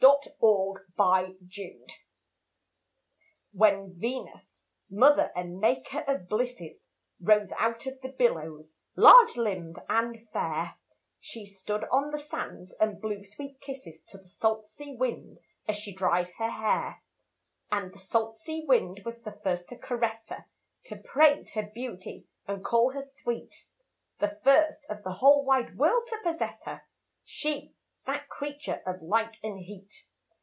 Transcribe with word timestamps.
THE 0.01 0.31
SALT 0.39 0.79
SEA 0.79 0.97
WIND 0.97 1.91
When 3.51 3.93
Venus, 3.99 4.65
mother 4.89 5.31
and 5.35 5.59
maker 5.59 6.01
of 6.07 6.27
blisses, 6.27 6.89
Rose 7.19 7.51
out 7.51 7.85
of 7.85 8.01
the 8.01 8.09
billows, 8.09 8.73
large 8.95 9.37
limbed, 9.37 9.77
and 9.89 10.27
fair, 10.33 10.77
She 11.19 11.45
stood 11.45 11.83
on 11.91 12.09
the 12.09 12.17
sands 12.17 12.73
and 12.79 12.99
blew 12.99 13.23
sweet 13.23 13.61
kisses 13.61 14.01
To 14.09 14.17
the 14.17 14.27
salt 14.27 14.65
sea 14.65 14.95
wind 14.95 15.37
as 15.67 15.77
she 15.77 15.93
dried 15.93 16.29
her 16.39 16.49
hair. 16.49 17.03
And 17.71 17.93
the 17.93 17.99
salt 17.99 18.35
sea 18.35 18.65
wind 18.67 19.01
was 19.05 19.21
the 19.21 19.39
first 19.43 19.69
to 19.69 19.75
caress 19.77 20.29
her 20.29 20.45
To 20.85 20.95
praise 20.97 21.51
her 21.51 21.63
beauty 21.71 22.25
and 22.47 22.65
call 22.65 22.91
her 22.93 23.03
sweet, 23.03 23.53
The 24.17 24.39
first 24.43 24.83
of 24.89 25.03
the 25.03 25.13
whole 25.13 25.45
wide 25.45 25.77
world 25.77 26.07
to 26.07 26.17
possess 26.23 26.63
her, 26.65 26.81
She, 27.23 27.75
that 28.03 28.27
creature 28.29 28.81
of 28.87 28.99
light 29.03 29.37
and 29.43 29.59
heat. 29.59 30.07